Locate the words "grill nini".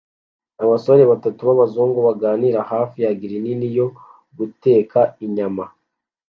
3.19-3.67